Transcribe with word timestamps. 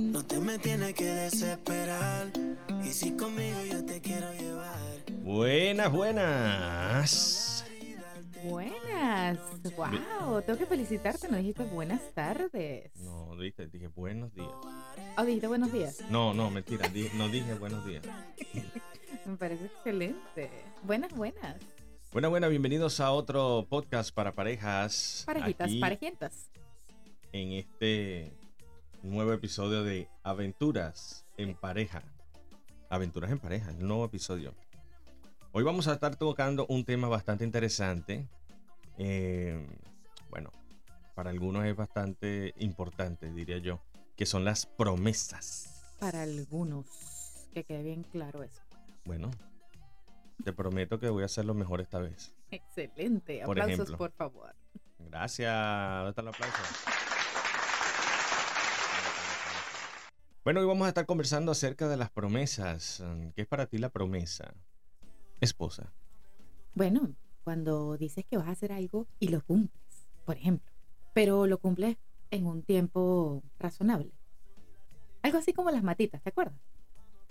No 0.00 0.24
te 0.24 0.38
me 0.40 0.58
tienes 0.58 0.94
que 0.94 1.04
desesperar. 1.04 2.28
Y 2.84 2.88
si 2.92 3.12
conmigo 3.16 3.58
yo 3.70 3.84
te 3.84 4.00
quiero 4.00 4.32
llevar. 4.34 4.76
Buenas, 5.22 5.92
buenas. 5.92 7.64
Buenas. 8.44 9.38
Wow, 9.76 10.40
tengo 10.42 10.58
que 10.58 10.66
felicitarte. 10.66 11.28
No 11.28 11.36
dijiste 11.36 11.64
buenas 11.64 12.00
tardes. 12.14 12.92
No, 12.96 13.36
dije, 13.36 13.66
dije 13.66 13.88
buenos 13.88 14.32
días. 14.34 14.48
¿O 15.18 15.24
dijiste 15.24 15.48
buenos 15.48 15.72
días? 15.72 15.98
No, 16.10 16.32
no, 16.32 16.50
mentira, 16.50 16.88
di- 16.88 17.10
no 17.14 17.28
dije 17.28 17.54
buenos 17.54 17.84
días. 17.86 18.04
Me 19.26 19.36
parece 19.36 19.66
excelente. 19.66 20.48
Buenas, 20.84 21.12
buenas. 21.12 21.56
Bueno, 22.12 22.30
bueno, 22.30 22.48
bienvenidos 22.48 23.00
a 23.00 23.10
otro 23.10 23.66
podcast 23.68 24.14
para 24.14 24.30
parejas. 24.30 25.24
Parejitas, 25.26 25.72
parejientas. 25.80 26.50
En 27.32 27.50
este 27.50 28.32
nuevo 29.02 29.32
episodio 29.32 29.82
de 29.82 30.08
Aventuras 30.22 31.26
en 31.36 31.56
Pareja. 31.56 32.04
Aventuras 32.88 33.32
en 33.32 33.40
Pareja, 33.40 33.70
el 33.70 33.84
nuevo 33.84 34.04
episodio. 34.04 34.54
Hoy 35.50 35.64
vamos 35.64 35.88
a 35.88 35.94
estar 35.94 36.14
tocando 36.14 36.64
un 36.68 36.84
tema 36.84 37.08
bastante 37.08 37.42
interesante. 37.42 38.28
Eh, 38.96 39.66
bueno, 40.30 40.52
para 41.16 41.30
algunos 41.30 41.64
es 41.64 41.74
bastante 41.74 42.54
importante, 42.58 43.32
diría 43.32 43.58
yo, 43.58 43.80
que 44.16 44.24
son 44.24 44.44
las 44.44 44.66
promesas. 44.66 45.82
Para 45.98 46.22
algunos. 46.22 46.86
Que 47.52 47.64
quede 47.64 47.82
bien 47.82 48.04
claro 48.04 48.44
eso. 48.44 48.65
Bueno, 49.06 49.30
te 50.44 50.52
prometo 50.52 50.98
que 50.98 51.08
voy 51.08 51.22
a 51.22 51.26
hacer 51.26 51.44
lo 51.44 51.54
mejor 51.54 51.80
esta 51.80 52.00
vez. 52.00 52.34
Excelente. 52.50 53.42
Por 53.44 53.60
Aplausos, 53.60 53.86
ejemplo. 53.86 53.98
por 53.98 54.12
favor. 54.12 54.54
Gracias. 54.98 55.48
¿Dónde 55.48 56.10
está 56.10 56.22
el 56.22 56.28
aplauso? 56.28 56.62
Bueno, 60.44 60.60
hoy 60.60 60.66
vamos 60.66 60.86
a 60.86 60.88
estar 60.88 61.06
conversando 61.06 61.52
acerca 61.52 61.88
de 61.88 61.96
las 61.96 62.10
promesas. 62.10 63.02
¿Qué 63.34 63.42
es 63.42 63.48
para 63.48 63.66
ti 63.66 63.78
la 63.78 63.90
promesa? 63.90 64.54
Esposa. 65.40 65.92
Bueno, 66.74 67.14
cuando 67.44 67.96
dices 67.96 68.24
que 68.24 68.36
vas 68.36 68.48
a 68.48 68.52
hacer 68.52 68.72
algo 68.72 69.06
y 69.18 69.28
lo 69.28 69.40
cumples, 69.42 70.08
por 70.24 70.36
ejemplo, 70.36 70.72
pero 71.14 71.46
lo 71.46 71.58
cumples 71.58 71.96
en 72.30 72.46
un 72.46 72.62
tiempo 72.62 73.42
razonable. 73.58 74.12
Algo 75.22 75.38
así 75.38 75.52
como 75.52 75.70
las 75.70 75.82
matitas, 75.82 76.22
¿te 76.22 76.28
acuerdas? 76.28 76.60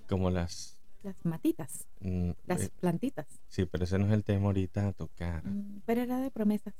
Como 0.10 0.30
las... 0.30 0.75
Las 1.06 1.24
matitas, 1.24 1.88
mm, 2.00 2.32
las 2.48 2.64
eh, 2.64 2.72
plantitas. 2.80 3.28
sí, 3.48 3.68
pero 3.68 3.84
ese 3.84 4.00
no 4.00 4.08
es 4.08 4.12
el 4.12 4.24
tema 4.24 4.48
ahorita 4.48 4.88
a 4.88 4.92
tocar. 4.92 5.46
Mm, 5.46 5.84
Pero 5.86 6.02
era 6.02 6.20
de 6.20 6.32
promesas. 6.32 6.74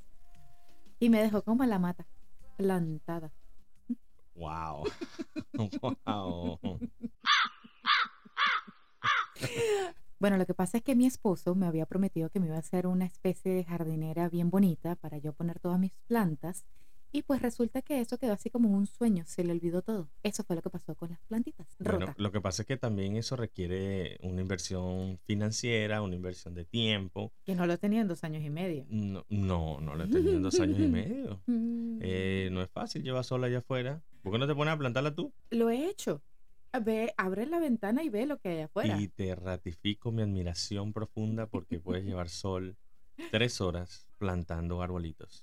Y 1.00 1.10
me 1.10 1.22
dejó 1.22 1.44
como 1.44 1.64
la 1.66 1.78
mata, 1.78 2.08
plantada. 2.58 3.32
Wow. 4.34 4.86
wow. 6.06 6.60
Bueno, 10.18 10.38
lo 10.38 10.46
que 10.48 10.54
pasa 10.56 10.78
es 10.78 10.84
que 10.84 10.96
mi 10.96 11.06
esposo 11.06 11.54
me 11.54 11.68
había 11.68 11.86
prometido 11.86 12.30
que 12.32 12.40
me 12.40 12.48
iba 12.48 12.56
a 12.56 12.60
hacer 12.60 12.88
una 12.88 13.06
especie 13.06 13.54
de 13.54 13.64
jardinera 13.64 14.28
bien 14.28 14.50
bonita 14.50 14.96
para 14.96 15.20
yo 15.20 15.34
poner 15.34 15.60
todas 15.60 15.78
mis 15.78 15.92
plantas. 16.08 16.66
Y 17.16 17.22
pues 17.22 17.42
resulta 17.42 17.82
que 17.82 18.02
eso 18.02 18.18
quedó 18.18 18.34
así 18.34 18.50
como 18.50 18.70
un 18.70 18.88
sueño, 18.88 19.24
se 19.26 19.46
le 19.46 19.54
olvidó 19.54 19.82
todo. 19.82 20.10
Eso 20.22 20.44
fue 20.44 20.58
lo 20.58 20.62
que 20.62 20.70
pasó 20.70 20.96
con 20.96 21.12
las 21.12 21.22
plantitas. 21.22 21.66
Bueno, 21.80 22.00
Rota. 22.08 22.16
lo 22.18 22.30
que 22.34 22.42
pasa 22.42 22.64
es 22.64 22.68
que 22.68 22.76
también 22.76 23.16
eso 23.16 23.38
requiere 23.38 24.18
una 24.22 24.42
inversión 24.42 25.18
financiera, 25.24 26.02
una 26.02 26.16
inversión 26.16 26.54
de 26.56 26.66
tiempo. 26.66 27.32
Que 27.46 27.56
no 27.56 27.66
lo 27.68 27.78
tenía 27.78 28.02
en 28.02 28.10
dos 28.10 28.26
años 28.26 28.44
y 28.44 28.50
medio. 28.50 28.86
No, 28.90 29.26
no, 29.30 29.80
no 29.80 29.96
lo 29.96 30.04
he 30.06 30.08
tenido 30.10 30.34
en 30.34 30.42
dos 30.44 30.60
años 30.60 30.78
y 30.78 30.88
medio. 30.88 31.42
Mm, 31.46 32.00
Eh, 32.02 32.50
no 32.52 32.62
es 32.62 32.70
fácil 32.70 33.02
llevar 33.02 33.24
sola 33.24 33.48
allá 33.48 33.60
afuera. 33.60 34.04
¿Por 34.22 34.34
qué 34.34 34.38
no 34.38 34.46
te 34.48 34.54
pones 34.54 34.74
a 34.74 34.78
plantarla 34.78 35.16
tú? 35.16 35.32
Lo 35.52 35.70
he 35.70 35.88
hecho. 35.90 36.22
Ve, 36.84 37.14
abre 37.16 37.46
la 37.46 37.60
ventana 37.60 38.04
y 38.04 38.10
ve 38.10 38.26
lo 38.26 38.40
que 38.40 38.50
hay 38.50 38.60
afuera. 38.60 39.00
Y 39.00 39.08
te 39.08 39.34
ratifico 39.36 40.12
mi 40.12 40.22
admiración 40.22 40.92
profunda 40.92 41.48
porque 41.48 41.80
puedes 41.80 42.04
llevar 42.06 42.28
sol 42.28 42.76
tres 43.32 43.62
horas 43.62 44.06
plantando 44.18 44.82
arbolitos. 44.82 45.42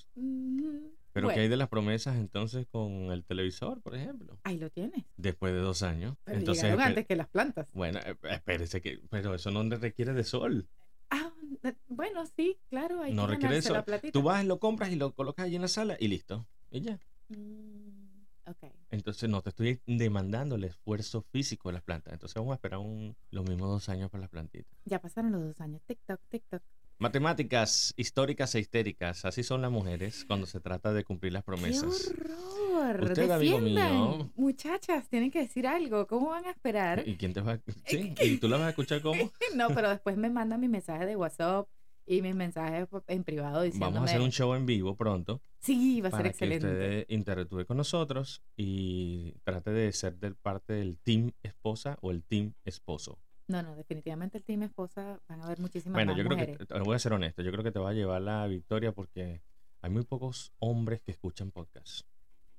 Pero 1.12 1.26
bueno, 1.26 1.36
¿qué 1.36 1.40
hay 1.42 1.48
de 1.48 1.56
las 1.56 1.68
promesas 1.68 2.16
entonces 2.16 2.66
con 2.66 3.12
el 3.12 3.24
televisor, 3.24 3.82
por 3.82 3.94
ejemplo? 3.94 4.38
Ahí 4.44 4.58
lo 4.58 4.70
tienes. 4.70 5.04
Después 5.16 5.52
de 5.52 5.60
dos 5.60 5.82
años. 5.82 6.16
Pero 6.24 6.38
entonces, 6.38 6.64
llegaron 6.64 6.86
antes 6.86 7.06
que 7.06 7.16
las 7.16 7.28
plantas. 7.28 7.68
bueno, 7.72 8.00
eh, 8.00 8.16
espérese 8.30 8.80
que, 8.80 9.00
pero 9.10 9.34
eso 9.34 9.50
no 9.50 9.62
requiere 9.76 10.14
de 10.14 10.24
sol. 10.24 10.68
Ah, 11.10 11.30
eh, 11.64 11.74
bueno, 11.88 12.24
sí, 12.34 12.58
claro. 12.70 13.02
Hay 13.02 13.12
no 13.12 13.26
que 13.26 13.32
requiere 13.34 13.56
de 13.56 13.62
sol. 13.62 13.84
Tú 14.12 14.22
vas 14.22 14.44
lo 14.46 14.58
compras 14.58 14.90
y 14.90 14.96
lo 14.96 15.14
colocas 15.14 15.46
allí 15.46 15.56
en 15.56 15.62
la 15.62 15.68
sala 15.68 15.96
y 16.00 16.08
listo. 16.08 16.46
Y 16.70 16.80
ya. 16.80 16.98
Mm, 17.28 18.22
ok. 18.46 18.72
Entonces 18.90 19.28
no 19.28 19.42
te 19.42 19.50
estoy 19.50 19.80
demandando 19.86 20.54
el 20.54 20.64
esfuerzo 20.64 21.22
físico 21.30 21.68
de 21.68 21.74
las 21.74 21.82
plantas. 21.82 22.14
Entonces 22.14 22.34
vamos 22.34 22.52
a 22.52 22.54
esperar 22.54 22.78
un, 22.78 23.14
los 23.30 23.46
mismos 23.46 23.68
dos 23.68 23.88
años 23.90 24.10
para 24.10 24.22
las 24.22 24.30
plantitas. 24.30 24.72
Ya 24.86 24.98
pasaron 24.98 25.32
los 25.32 25.42
dos 25.42 25.60
años. 25.60 25.82
TikTok, 25.86 26.20
TikTok. 26.28 26.62
Matemáticas 26.98 27.94
históricas 27.96 28.54
e 28.54 28.60
histéricas. 28.60 29.24
Así 29.24 29.42
son 29.42 29.62
las 29.62 29.70
mujeres 29.70 30.24
cuando 30.26 30.46
se 30.46 30.60
trata 30.60 30.92
de 30.92 31.04
cumplir 31.04 31.32
las 31.32 31.42
promesas. 31.42 32.12
¡Qué 32.14 32.74
horror! 32.76 33.04
Usted, 33.04 33.30
amigo 33.30 33.58
mío. 33.58 34.30
Muchachas, 34.36 35.08
tienen 35.08 35.30
que 35.30 35.40
decir 35.40 35.66
algo. 35.66 36.06
¿Cómo 36.06 36.30
van 36.30 36.46
a 36.46 36.50
esperar? 36.50 37.02
¿Y 37.06 37.16
quién 37.16 37.32
te 37.32 37.40
va 37.40 37.52
a... 37.54 37.60
Sí, 37.86 38.14
¿y 38.20 38.38
tú 38.38 38.48
la 38.48 38.56
vas 38.56 38.66
a 38.66 38.70
escuchar 38.70 39.02
cómo? 39.02 39.32
No, 39.56 39.68
pero 39.68 39.90
después 39.90 40.16
me 40.16 40.30
mandan 40.30 40.60
mis 40.60 40.70
mensajes 40.70 41.06
de 41.06 41.16
WhatsApp 41.16 41.68
y 42.06 42.22
mis 42.22 42.34
mensajes 42.34 42.88
en 43.08 43.24
privado 43.24 43.62
diciéndome... 43.62 43.94
Vamos 43.94 44.08
a 44.08 44.12
hacer 44.12 44.22
un 44.22 44.30
show 44.30 44.54
en 44.54 44.66
vivo 44.66 44.96
pronto 44.96 45.42
Sí, 45.62 46.00
va 46.00 46.08
a 46.08 46.10
ser 46.10 46.18
para 46.18 46.22
que 46.24 46.28
excelente. 46.30 46.66
usted 46.66 47.06
interactúe 47.08 47.64
con 47.66 47.76
nosotros 47.76 48.42
y 48.56 49.32
trate 49.44 49.70
de 49.70 49.92
ser 49.92 50.18
del 50.18 50.34
parte 50.34 50.72
del 50.72 50.98
team 50.98 51.30
esposa 51.44 51.98
o 52.00 52.10
el 52.10 52.24
team 52.24 52.54
esposo. 52.64 53.20
No, 53.48 53.62
no, 53.62 53.74
definitivamente 53.76 54.38
el 54.38 54.44
team 54.44 54.62
esposa 54.62 55.20
van 55.28 55.40
a 55.40 55.44
haber 55.44 55.60
muchísimas 55.60 55.94
Bueno, 55.94 56.12
más 56.12 56.18
yo 56.18 56.24
creo 56.24 56.36
mujeres. 56.38 56.58
que, 56.66 56.78
voy 56.80 56.96
a 56.96 56.98
ser 56.98 57.12
honesto, 57.12 57.42
yo 57.42 57.50
creo 57.50 57.64
que 57.64 57.72
te 57.72 57.78
va 57.78 57.90
a 57.90 57.94
llevar 57.94 58.22
la 58.22 58.46
victoria 58.46 58.92
porque 58.92 59.42
hay 59.80 59.90
muy 59.90 60.04
pocos 60.04 60.52
hombres 60.58 61.00
que 61.00 61.10
escuchan 61.10 61.50
podcasts. 61.50 62.04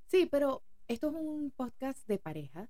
Sí, 0.08 0.28
pero 0.30 0.62
esto 0.88 1.10
es 1.10 1.16
un 1.16 1.52
podcast 1.56 2.08
de 2.08 2.20
parejas 2.20 2.70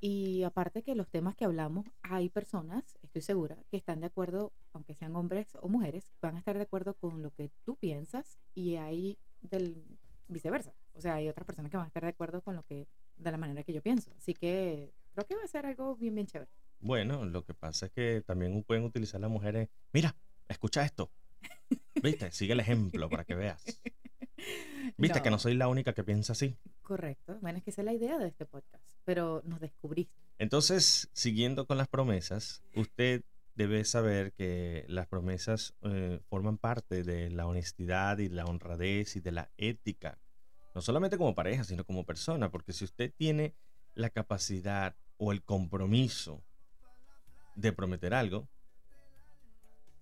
y 0.00 0.44
aparte 0.44 0.82
que 0.82 0.94
los 0.94 1.08
temas 1.08 1.34
que 1.34 1.44
hablamos, 1.44 1.86
hay 2.02 2.28
personas, 2.28 2.96
estoy 3.02 3.22
segura, 3.22 3.56
que 3.70 3.76
están 3.76 4.00
de 4.00 4.06
acuerdo, 4.06 4.52
aunque 4.72 4.94
sean 4.94 5.16
hombres 5.16 5.56
o 5.60 5.68
mujeres, 5.68 6.12
van 6.20 6.36
a 6.36 6.38
estar 6.38 6.56
de 6.56 6.62
acuerdo 6.62 6.94
con 6.94 7.22
lo 7.22 7.30
que 7.32 7.50
tú 7.64 7.76
piensas 7.76 8.38
y 8.54 8.76
hay 8.76 9.18
del 9.40 9.84
viceversa. 10.28 10.72
O 10.94 11.00
sea, 11.00 11.14
hay 11.14 11.28
otras 11.28 11.46
personas 11.46 11.70
que 11.70 11.76
van 11.76 11.84
a 11.84 11.88
estar 11.88 12.02
de 12.02 12.10
acuerdo 12.10 12.42
con 12.42 12.54
lo 12.54 12.62
que, 12.62 12.86
de 13.16 13.30
la 13.30 13.38
manera 13.38 13.64
que 13.64 13.72
yo 13.72 13.82
pienso. 13.82 14.12
Así 14.16 14.34
que 14.34 14.92
creo 15.14 15.26
que 15.26 15.36
va 15.36 15.42
a 15.42 15.48
ser 15.48 15.66
algo 15.66 15.96
bien, 15.96 16.14
bien 16.14 16.26
chévere. 16.26 16.50
Bueno, 16.80 17.24
lo 17.24 17.44
que 17.44 17.54
pasa 17.54 17.86
es 17.86 17.92
que 17.92 18.22
también 18.26 18.62
pueden 18.62 18.84
utilizar 18.84 19.20
las 19.20 19.30
mujeres. 19.30 19.68
Mira, 19.92 20.16
escucha 20.48 20.84
esto. 20.84 21.10
¿Viste? 22.02 22.30
Sigue 22.32 22.52
el 22.52 22.60
ejemplo 22.60 23.08
para 23.08 23.24
que 23.24 23.34
veas. 23.34 23.64
¿Viste 24.96 25.22
que 25.22 25.30
no 25.30 25.38
soy 25.38 25.54
la 25.54 25.68
única 25.68 25.92
que 25.92 26.04
piensa 26.04 26.32
así? 26.32 26.56
Correcto. 26.82 27.38
Bueno, 27.40 27.58
es 27.58 27.64
que 27.64 27.70
esa 27.70 27.82
es 27.82 27.86
la 27.86 27.92
idea 27.92 28.18
de 28.18 28.28
este 28.28 28.46
podcast, 28.46 28.84
pero 29.04 29.42
nos 29.44 29.60
descubriste. 29.60 30.14
Entonces, 30.38 31.10
siguiendo 31.12 31.66
con 31.66 31.76
las 31.76 31.88
promesas, 31.88 32.62
usted 32.74 33.24
debe 33.54 33.84
saber 33.84 34.32
que 34.32 34.84
las 34.88 35.08
promesas 35.08 35.74
eh, 35.82 36.20
forman 36.28 36.58
parte 36.58 37.02
de 37.02 37.30
la 37.30 37.46
honestidad 37.46 38.18
y 38.18 38.28
la 38.28 38.44
honradez 38.44 39.16
y 39.16 39.20
de 39.20 39.32
la 39.32 39.50
ética. 39.56 40.18
No 40.74 40.80
solamente 40.80 41.18
como 41.18 41.34
pareja, 41.34 41.64
sino 41.64 41.84
como 41.84 42.04
persona, 42.06 42.50
porque 42.50 42.72
si 42.72 42.84
usted 42.84 43.12
tiene 43.16 43.54
la 43.94 44.10
capacidad 44.10 44.96
o 45.16 45.32
el 45.32 45.42
compromiso 45.42 46.44
de 47.58 47.72
prometer 47.72 48.14
algo, 48.14 48.48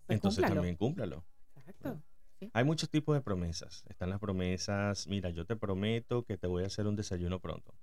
Pues 0.07 0.17
entonces 0.17 0.43
cúmplalo. 0.43 0.55
también 0.55 0.77
cúmplalo. 0.77 1.25
Exacto. 1.57 2.03
Hay 2.53 2.65
muchos 2.65 2.91
tipos 2.91 3.17
de 3.17 3.23
promesas. 3.23 3.83
Están 3.89 4.11
las 4.11 4.21
promesas, 4.21 5.07
mira, 5.07 5.31
yo 5.31 5.47
te 5.47 5.57
prometo 5.57 6.23
que 6.25 6.37
te 6.37 6.47
voy 6.47 6.65
a 6.65 6.67
hacer 6.67 6.87
un 6.87 6.95
desayuno 6.97 7.41
pronto. 7.41 7.75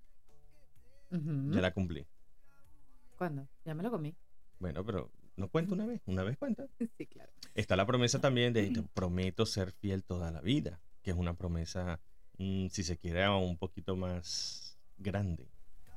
Ya 1.10 1.62
la 1.62 1.74
cumplí. 1.74 2.08
¿Cuándo? 3.18 3.48
Ya 3.66 3.74
me 3.74 3.84
lo 3.84 3.92
comí. 3.92 4.16
Bueno, 4.60 4.84
pero 4.86 5.12
no 5.36 5.48
cuenta 5.50 5.74
una 5.74 5.86
vez, 5.86 6.02
una 6.06 6.24
vez 6.24 6.38
cuenta. 6.38 6.66
Sí, 6.98 7.08
claro. 7.08 7.32
Está 7.56 7.76
la 7.76 7.86
promesa 7.86 8.20
también 8.22 8.54
de 8.54 8.70
te 8.70 8.84
prometo 8.94 9.46
ser 9.46 9.72
fiel 9.72 10.04
toda 10.04 10.32
la 10.32 10.42
vida, 10.42 10.82
que 11.02 11.12
es 11.12 11.18
una 11.18 11.34
promesa, 11.34 12.00
mm, 12.38 12.68
si 12.68 12.84
se 12.84 12.98
quiere, 12.98 13.28
un 13.30 13.58
poquito 13.58 13.96
más 13.96 14.78
grande. 14.98 15.48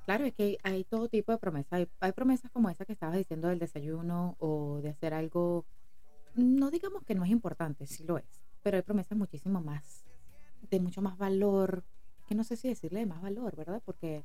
Claro, 0.06 0.24
es 0.24 0.34
que 0.34 0.56
hay, 0.62 0.84
todo 0.84 1.08
tipo 1.08 1.32
de 1.32 1.38
promesas. 1.38 1.72
Hay, 1.72 1.88
hay 2.00 2.12
promesas 2.12 2.50
como 2.52 2.70
esa 2.70 2.84
que 2.84 2.92
estabas 2.92 3.16
diciendo 3.16 3.48
del 3.48 3.58
desayuno 3.58 4.36
o 4.38 4.80
de 4.80 4.90
hacer 4.90 5.12
algo, 5.12 5.66
no 6.34 6.70
digamos 6.70 7.02
que 7.02 7.14
no 7.16 7.24
es 7.24 7.30
importante, 7.30 7.86
sí 7.86 8.04
lo 8.04 8.16
es, 8.16 8.44
pero 8.62 8.76
hay 8.76 8.82
promesas 8.84 9.18
muchísimo 9.18 9.60
más, 9.60 10.04
de 10.70 10.80
mucho 10.80 11.02
más 11.02 11.18
valor, 11.18 11.84
que 12.28 12.36
no 12.36 12.44
sé 12.44 12.56
si 12.56 12.68
decirle 12.68 13.00
de 13.00 13.06
más 13.06 13.20
valor, 13.20 13.56
¿verdad? 13.56 13.82
Porque 13.84 14.24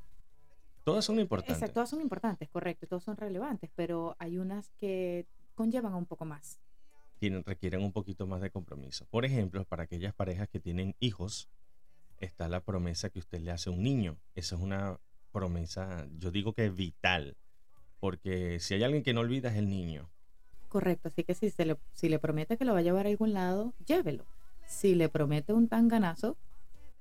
Todas 0.84 1.04
son 1.04 1.18
importantes. 1.18 1.56
exacto, 1.56 1.74
todas 1.74 1.90
son 1.90 2.00
importantes, 2.00 2.48
correcto, 2.48 2.86
todas 2.86 3.02
son 3.04 3.16
relevantes, 3.16 3.70
pero 3.74 4.14
hay 4.18 4.38
unas 4.38 4.70
que 4.78 5.26
conllevan 5.54 5.94
un 5.94 6.06
poco 6.06 6.24
más. 6.24 6.60
tienen, 7.18 7.44
requieren 7.44 7.82
un 7.82 7.92
poquito 7.92 8.26
más 8.26 8.40
de 8.40 8.50
compromiso. 8.50 9.04
Por 9.06 9.24
ejemplo, 9.24 9.64
para 9.64 9.84
aquellas 9.84 10.14
parejas 10.14 10.48
que 10.48 10.60
tienen 10.60 10.94
hijos, 11.00 11.48
está 12.18 12.48
la 12.48 12.60
promesa 12.60 13.10
que 13.10 13.18
usted 13.18 13.40
le 13.40 13.50
hace 13.50 13.68
a 13.68 13.72
un 13.72 13.82
niño. 13.82 14.16
Esa 14.34 14.54
es 14.56 14.60
una 14.60 14.98
promesa, 15.32 16.06
yo 16.18 16.30
digo 16.30 16.52
que 16.52 16.66
es 16.66 16.74
vital, 16.76 17.36
porque 17.98 18.60
si 18.60 18.74
hay 18.74 18.84
alguien 18.84 19.02
que 19.02 19.12
no 19.14 19.20
olvida 19.20 19.50
es 19.50 19.56
el 19.56 19.68
niño. 19.68 20.10
Correcto, 20.68 21.08
así 21.08 21.24
que 21.24 21.34
si, 21.34 21.50
se 21.50 21.64
le, 21.66 21.76
si 21.92 22.08
le 22.08 22.18
promete 22.18 22.56
que 22.56 22.64
lo 22.64 22.72
va 22.72 22.78
a 22.78 22.82
llevar 22.82 23.06
a 23.06 23.10
algún 23.10 23.32
lado, 23.32 23.74
llévelo. 23.86 24.24
Si 24.66 24.94
le 24.94 25.08
promete 25.08 25.52
un 25.52 25.68
tanganazo, 25.68 26.36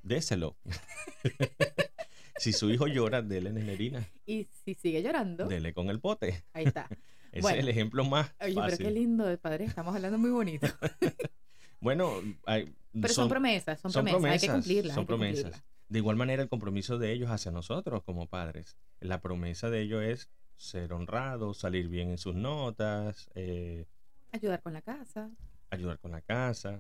Déselo. 0.04 0.56
si 2.38 2.54
su 2.54 2.70
hijo 2.72 2.88
llora, 2.88 3.22
dele 3.22 3.52
nenerina, 3.52 4.08
y 4.26 4.48
si 4.66 4.74
sigue 4.74 5.04
llorando, 5.04 5.48
dele 5.48 5.74
con 5.74 5.90
el 5.90 6.00
pote. 6.00 6.44
ahí 6.54 6.66
está. 6.66 6.88
Ese 7.32 7.42
Bueno. 7.44 7.58
es 7.60 7.64
el 7.64 7.70
ejemplo 7.70 8.04
más 8.04 8.34
Oye, 8.42 8.56
pero 8.66 8.78
qué 8.78 8.92
lindo 8.92 9.24
de 9.26 9.38
padre, 9.38 9.64
estamos 9.64 9.96
hablando 9.96 10.18
muy 10.18 10.32
bonito. 10.32 10.68
Bueno, 11.80 12.22
hay- 12.46 12.72
Pero 12.94 13.12
son, 13.12 13.28
promesas, 13.28 13.80
son, 13.80 13.92
son 13.92 14.06
promesas, 14.06 14.44
hay 14.44 14.48
que 14.48 14.54
cumplirlas. 14.54 14.94
son 14.94 15.06
promesas. 15.08 15.44
cumplirlas. 15.46 15.71
De 15.92 16.00
igual 16.00 16.16
manera, 16.16 16.42
el 16.42 16.48
compromiso 16.48 16.98
de 16.98 17.12
ellos 17.12 17.30
hacia 17.32 17.52
nosotros 17.52 18.02
como 18.04 18.26
padres. 18.26 18.78
La 19.02 19.20
promesa 19.20 19.70
de 19.70 19.82
ellos 19.82 20.02
es 20.02 20.30
ser 20.56 20.94
honrados, 20.94 21.58
salir 21.58 21.90
bien 21.90 22.12
en 22.12 22.18
sus 22.18 22.34
notas, 22.34 23.30
eh, 23.36 23.88
Ayudar 24.32 24.62
con 24.62 24.72
la 24.72 24.82
casa. 24.82 25.30
ayudar 25.70 26.00
con 26.00 26.12
la 26.12 26.22
casa, 26.22 26.80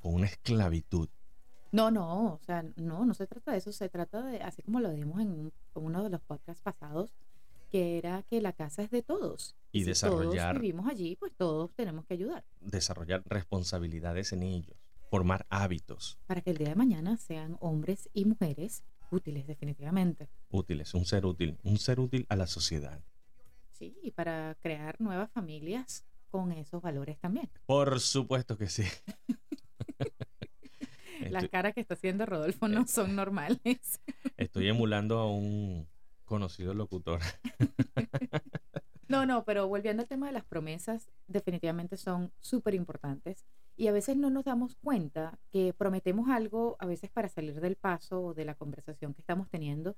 con 0.00 0.14
una 0.14 0.26
esclavitud. 0.28 1.10
No, 1.72 1.90
no, 1.90 2.32
o 2.34 2.40
sea, 2.46 2.64
no, 2.76 3.04
no 3.04 3.12
se 3.12 3.26
trata 3.26 3.52
de 3.52 3.58
eso, 3.58 3.70
se 3.70 3.90
trata 3.90 4.22
de, 4.22 4.40
así 4.40 4.62
como 4.62 4.80
lo 4.80 4.90
dimos 4.92 5.20
en 5.20 5.28
un- 5.30 5.52
uno 5.74 6.02
de 6.02 6.08
los 6.08 6.22
podcasts 6.22 6.62
pasados, 6.62 7.12
que 7.70 7.98
era 7.98 8.22
que 8.22 8.40
la 8.40 8.54
casa 8.54 8.82
es 8.82 8.90
de 8.90 9.02
todos. 9.02 9.54
Y 9.72 9.80
si 9.84 9.90
desarrollar- 9.90 10.52
Todos 10.54 10.62
vivimos 10.62 10.86
allí, 10.90 11.16
pues 11.16 11.32
todos 11.36 11.70
tenemos 11.74 12.06
que 12.06 12.14
ayudar 12.14 12.44
desarrollar 12.60 13.22
responsabilidades 13.26 14.32
en 14.32 14.42
ellos, 14.42 14.76
formar 15.12 15.44
hábitos 15.50 16.18
para 16.24 16.40
que 16.40 16.48
el 16.48 16.56
día 16.56 16.70
de 16.70 16.74
mañana 16.74 17.18
sean 17.18 17.58
hombres 17.60 18.08
y 18.14 18.24
mujeres 18.24 18.82
útiles 19.10 19.46
definitivamente. 19.46 20.30
útiles, 20.48 20.94
un 20.94 21.04
ser 21.04 21.26
útil, 21.26 21.58
un 21.64 21.76
ser 21.76 22.00
útil 22.00 22.24
a 22.30 22.36
la 22.36 22.46
sociedad. 22.46 22.98
Sí, 23.72 23.94
y 24.02 24.12
para 24.12 24.56
crear 24.62 24.98
nuevas 25.02 25.30
familias 25.30 26.06
con 26.30 26.50
esos 26.52 26.80
valores 26.80 27.18
también. 27.18 27.50
Por 27.66 28.00
supuesto 28.00 28.56
que 28.56 28.68
sí. 28.68 28.84
Las 31.28 31.46
caras 31.50 31.74
que 31.74 31.82
está 31.82 31.92
haciendo 31.92 32.24
Rodolfo 32.24 32.66
no 32.66 32.86
son 32.86 33.14
normales. 33.14 34.00
estoy 34.38 34.68
emulando 34.68 35.18
a 35.18 35.30
un 35.30 35.86
conocido 36.24 36.72
locutor. 36.72 37.20
No, 39.08 39.26
no, 39.26 39.44
pero 39.44 39.68
volviendo 39.68 40.00
al 40.00 40.08
tema 40.08 40.28
de 40.28 40.32
las 40.32 40.44
promesas, 40.46 41.10
definitivamente 41.26 41.98
son 41.98 42.32
súper 42.40 42.74
importantes 42.74 43.44
y 43.76 43.86
a 43.88 43.92
veces 43.92 44.16
no 44.16 44.30
nos 44.30 44.44
damos 44.44 44.74
cuenta 44.76 45.38
que 45.50 45.72
prometemos 45.72 46.28
algo 46.28 46.76
a 46.78 46.86
veces 46.86 47.10
para 47.10 47.28
salir 47.28 47.60
del 47.60 47.76
paso 47.76 48.22
o 48.22 48.34
de 48.34 48.44
la 48.44 48.54
conversación 48.54 49.14
que 49.14 49.22
estamos 49.22 49.48
teniendo 49.48 49.96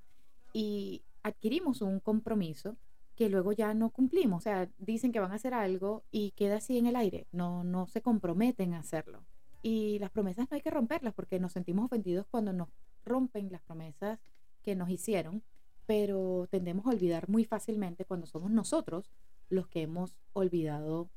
y 0.53 1.03
adquirimos 1.23 1.83
un 1.83 2.01
compromiso 2.01 2.77
que 3.17 3.29
luego 3.29 3.53
ya 3.53 3.75
no 3.75 3.91
cumplimos. 3.91 4.39
O 4.39 4.43
sea, 4.43 4.69
dicen 4.79 5.13
que 5.13 5.21
van 5.21 5.33
a 5.33 5.37
hacer 5.37 5.55
algo 5.55 6.05
y 6.11 6.33
queda 6.33 6.57
así 6.57 6.79
en 6.79 6.87
el 6.87 6.97
aire, 6.97 7.27
no, 7.33 7.65
no 7.65 7.87
se 7.87 8.03
comprometen 8.03 8.75
a 8.75 8.81
hacerlo. 8.81 9.25
Y 9.63 9.99
las 9.99 10.11
promesas 10.11 10.51
no 10.51 10.57
hay 10.57 10.61
que 10.61 10.71
romperlas 10.71 11.15
porque 11.15 11.41
nos 11.41 11.53
sentimos 11.53 11.87
ofendidos 11.87 12.27
cuando 12.31 12.53
nos 12.53 12.69
rompen 13.05 13.51
las 13.51 13.63
promesas 13.63 14.21
que 14.63 14.75
nos 14.75 14.91
hicieron 14.91 15.43
pero 15.87 16.47
tendemos 16.51 16.87
a 16.87 16.91
olvidar 16.91 17.29
muy 17.29 17.45
fácilmente 17.45 18.05
cuando 18.05 18.27
somos 18.27 18.51
nosotros 18.51 19.11
los 19.49 19.67
que 19.69 19.83
hemos 19.83 20.15
olvidado 20.33 21.11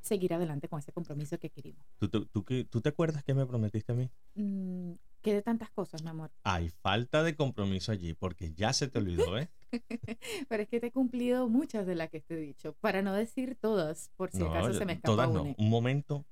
seguir 0.00 0.32
adelante 0.34 0.68
con 0.68 0.78
ese 0.78 0.92
compromiso 0.92 1.38
que 1.38 1.50
querimos. 1.50 1.84
¿Tú, 1.98 2.08
tú, 2.08 2.26
tú 2.26 2.44
tú 2.64 2.80
te 2.80 2.88
acuerdas 2.88 3.24
que 3.24 3.34
me 3.34 3.46
prometiste 3.46 3.92
a 3.92 3.94
mí? 3.94 4.10
Mm, 4.34 4.92
¿Qué 5.22 5.34
de 5.34 5.42
tantas 5.42 5.70
cosas, 5.70 6.02
mi 6.02 6.08
amor? 6.10 6.30
Hay 6.44 6.70
falta 6.70 7.22
de 7.22 7.34
compromiso 7.34 7.92
allí 7.92 8.14
porque 8.14 8.52
ya 8.54 8.72
se 8.72 8.88
te 8.88 8.98
olvidó, 8.98 9.36
¿eh? 9.38 9.48
Pero 10.48 10.62
es 10.62 10.68
que 10.68 10.80
te 10.80 10.86
he 10.88 10.92
cumplido 10.92 11.48
muchas 11.48 11.86
de 11.86 11.94
las 11.94 12.08
que 12.10 12.20
te 12.20 12.34
he 12.34 12.38
dicho, 12.38 12.74
para 12.80 13.02
no 13.02 13.12
decir 13.12 13.56
todas, 13.60 14.10
por 14.16 14.30
si 14.30 14.42
acaso 14.42 14.72
yo- 14.72 14.78
se 14.78 14.86
me 14.86 14.92
escapa 14.94 15.06
todas 15.14 15.30
no. 15.32 15.42
una. 15.42 15.54
Un 15.58 15.68
momento 15.70 16.24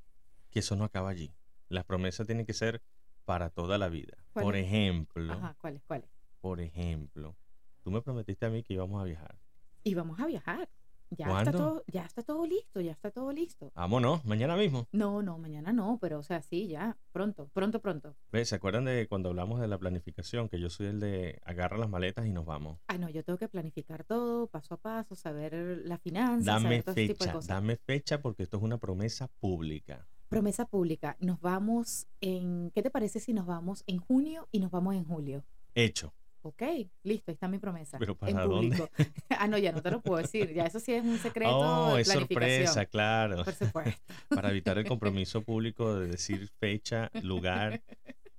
que 0.51 0.61
eso 0.61 0.77
no 0.77 0.85
acaba 0.85 1.11
allí. 1.11 1.35
Las 1.69 1.85
promesas 1.85 2.27
tienen 2.27 2.47
que 2.47 2.53
ser 2.55 2.81
para 3.25 3.51
toda 3.51 3.77
la 3.77 3.89
vida. 3.89 4.17
¿Cuál 4.33 4.45
Por 4.45 4.57
es? 4.57 4.67
ejemplo, 4.67 5.33
Ajá, 5.33 5.55
¿cuáles, 5.61 5.83
cuáles? 5.83 6.09
por 6.41 6.61
ejemplo, 6.61 7.37
tú 7.83 7.91
me 7.91 8.01
prometiste 8.01 8.47
a 8.47 8.51
mí 8.51 8.63
que 8.63 8.75
íbamos 8.75 9.01
a 9.01 9.05
viajar. 9.05 9.39
Y 9.83 9.95
vamos 9.95 10.19
a 10.21 10.27
viajar. 10.27 10.69
Ya 11.11 11.27
¿Cuándo? 11.29 11.51
está 11.51 11.53
todo, 11.53 11.85
ya 11.87 12.05
está 12.05 12.23
todo 12.23 12.47
listo, 12.47 12.81
ya 12.81 12.93
está 12.93 13.11
todo 13.11 13.33
listo. 13.33 13.71
Vámonos, 13.75 14.25
mañana 14.25 14.57
mismo. 14.57 14.89
No, 14.93 15.23
no, 15.23 15.39
mañana 15.39 15.73
no, 15.73 15.99
pero 16.01 16.19
o 16.19 16.23
sea, 16.23 16.43
sí, 16.43 16.67
ya, 16.69 16.97
pronto, 17.13 17.49
pronto, 17.53 17.81
pronto. 17.81 18.17
¿Se 18.45 18.55
acuerdan 18.55 18.85
de 18.85 19.07
cuando 19.09 19.29
hablamos 19.31 19.61
de 19.61 19.69
la 19.69 19.79
planificación? 19.79 20.49
Que 20.49 20.61
yo 20.61 20.69
soy 20.69 20.87
el 20.87 21.01
de 21.01 21.41
agarra 21.45 21.79
las 21.79 21.89
maletas 21.89 22.27
y 22.27 22.33
nos 22.33 22.45
vamos. 22.45 22.79
Ah, 22.89 22.99
no, 22.99 23.09
yo 23.09 23.25
tengo 23.25 23.39
que 23.39 23.49
planificar 23.49 24.05
todo, 24.05 24.49
paso 24.49 24.75
a 24.75 24.77
paso, 24.79 25.15
saber 25.15 25.83
la 25.85 25.99
finanza, 25.99 26.53
Dame 26.53 26.63
saber 26.63 26.83
todo 26.83 26.93
ese 26.93 27.07
tipo 27.07 27.25
de 27.25 27.25
fecha, 27.25 27.33
cosas. 27.33 27.49
dame 27.49 27.77
fecha 27.77 28.21
porque 28.21 28.43
esto 28.43 28.57
es 28.57 28.63
una 28.63 28.79
promesa 28.79 29.29
pública. 29.41 30.07
Promesa 30.29 30.67
pública, 30.67 31.17
nos 31.21 31.41
vamos 31.41 32.09
en, 32.21 32.73
¿qué 32.75 32.83
te 32.83 32.91
parece 32.91 33.21
si 33.21 33.33
nos 33.33 33.47
vamos 33.47 33.85
en 33.87 33.99
junio 33.99 34.49
y 34.51 34.59
nos 34.59 34.73
vamos 34.73 34.97
en 34.97 35.05
julio? 35.05 35.45
Hecho. 35.75 36.13
Ok, 36.47 36.63
listo, 37.03 37.33
ahí 37.33 37.35
está 37.35 37.49
mi 37.49 37.59
promesa. 37.59 37.99
¿Pero 37.99 38.13
en 38.13 38.19
para 38.19 38.45
dónde? 38.47 38.77
público. 38.77 38.91
ah, 39.31 39.49
no, 39.49 39.59
ya 39.59 39.73
no 39.73 39.83
te 39.83 39.91
lo 39.91 40.01
puedo 40.01 40.23
decir, 40.23 40.53
ya 40.55 40.65
eso 40.65 40.79
sí 40.79 40.93
es 40.93 41.05
un 41.05 41.19
secreto 41.19 41.51
Oh, 41.59 41.97
de 41.97 42.03
es 42.03 42.09
sorpresa, 42.09 42.87
claro. 42.87 43.43
Por 43.45 43.53
supuesto. 43.53 44.01
Para 44.29 44.51
evitar 44.51 44.79
el 44.79 44.87
compromiso 44.87 45.43
público 45.43 45.97
de 45.99 46.07
decir 46.07 46.49
fecha, 46.61 47.11
lugar 47.23 47.83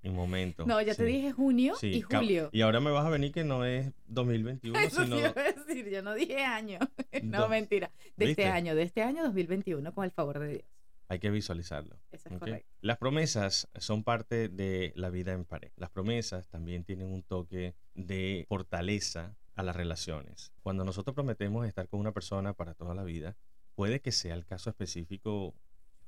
y 0.02 0.10
momento. 0.10 0.66
No, 0.66 0.82
ya 0.82 0.96
te 0.96 1.04
dije 1.04 1.34
junio 1.34 1.76
Sí, 1.76 1.88
y 1.96 2.02
julio. 2.02 2.50
Y 2.54 2.62
ahora 2.62 2.80
me 2.80 2.92
vas 2.92 3.06
a 3.06 3.10
venir 3.10 3.34
que 3.34 3.44
no 3.44 3.66
es 3.66 3.92
2021, 4.08 4.80
Eso 4.80 5.04
sino 5.04 5.18
sí 5.18 5.22
iba 5.22 5.30
a 5.30 5.44
decir, 5.52 5.90
yo 5.90 6.02
no 6.02 6.14
dije 6.14 6.46
año. 6.46 6.80
no, 7.24 7.50
mentira. 7.50 7.92
De 8.16 8.28
¿Viste? 8.28 8.44
este 8.44 8.54
año, 8.54 8.74
de 8.74 8.84
este 8.84 9.02
año 9.04 9.24
2021, 9.24 9.94
con 9.94 10.06
el 10.06 10.12
favor 10.12 10.40
de 10.40 10.48
Dios. 10.48 10.64
Hay 11.08 11.20
que 11.20 11.30
visualizarlo. 11.30 12.00
Eso 12.12 12.30
es 12.30 12.36
¿ok? 12.36 12.40
correcto. 12.40 12.70
Las 12.82 12.98
promesas 12.98 13.70
son 13.76 14.04
parte 14.04 14.50
de 14.50 14.94
la 14.96 15.10
vida 15.10 15.34
en 15.34 15.46
pareja. 15.46 15.74
Las 15.78 15.90
promesas 15.90 16.48
también 16.50 16.84
tienen 16.84 17.08
un 17.08 17.24
toque 17.24 17.76
de 17.96 18.46
fortaleza 18.48 19.36
a 19.56 19.64
las 19.64 19.76
relaciones. 19.76 20.54
Cuando 20.62 20.84
nosotros 20.84 21.16
prometemos 21.16 21.66
estar 21.66 21.88
con 21.88 22.00
una 22.00 22.12
persona 22.12 22.54
para 22.54 22.74
toda 22.74 22.94
la 22.94 23.04
vida, 23.04 23.36
puede 23.76 24.02
que 24.02 24.12
sea 24.12 24.36
el 24.36 24.46
caso 24.46 24.70
específico 24.70 25.54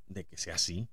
de 0.06 0.24
que 0.24 0.36
sea 0.36 0.54
así 0.54 0.88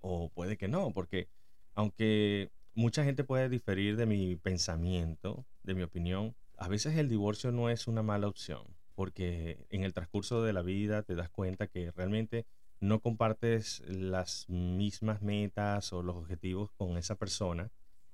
o 0.00 0.30
puede 0.30 0.56
que 0.56 0.68
no, 0.68 0.92
porque 0.92 1.28
aunque 1.74 2.50
mucha 2.74 3.04
gente 3.04 3.24
puede 3.24 3.48
diferir 3.48 3.96
de 3.96 4.06
mi 4.06 4.36
pensamiento, 4.36 5.44
de 5.62 5.74
mi 5.74 5.82
opinión, 5.82 6.34
a 6.56 6.68
veces 6.68 6.96
el 6.96 7.08
divorcio 7.08 7.52
no 7.52 7.70
es 7.70 7.86
una 7.88 8.02
mala 8.02 8.28
opción, 8.28 8.62
porque 8.94 9.66
en 9.70 9.84
el 9.84 9.94
transcurso 9.94 10.42
de 10.42 10.52
la 10.52 10.62
vida 10.62 11.02
te 11.02 11.14
das 11.14 11.30
cuenta 11.30 11.66
que 11.66 11.90
realmente 11.92 12.46
no 12.80 13.00
compartes 13.00 13.82
las 13.86 14.48
mismas 14.48 15.22
metas 15.22 15.92
o 15.92 16.02
los 16.02 16.16
objetivos 16.16 16.70
con 16.72 16.96
esa 16.96 17.16
persona 17.16 17.70